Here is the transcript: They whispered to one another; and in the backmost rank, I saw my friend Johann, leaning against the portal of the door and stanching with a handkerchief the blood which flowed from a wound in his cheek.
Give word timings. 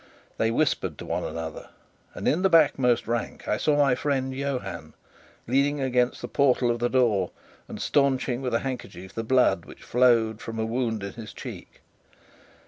They 0.37 0.49
whispered 0.49 0.97
to 0.97 1.05
one 1.05 1.23
another; 1.23 1.69
and 2.15 2.27
in 2.27 2.41
the 2.41 2.49
backmost 2.49 3.05
rank, 3.05 3.47
I 3.47 3.57
saw 3.57 3.77
my 3.77 3.93
friend 3.93 4.33
Johann, 4.33 4.95
leaning 5.45 5.79
against 5.79 6.23
the 6.23 6.27
portal 6.27 6.71
of 6.71 6.79
the 6.79 6.89
door 6.89 7.29
and 7.67 7.79
stanching 7.79 8.41
with 8.41 8.55
a 8.55 8.59
handkerchief 8.61 9.13
the 9.13 9.23
blood 9.23 9.65
which 9.65 9.83
flowed 9.83 10.41
from 10.41 10.57
a 10.57 10.65
wound 10.65 11.03
in 11.03 11.13
his 11.13 11.33
cheek. 11.33 11.81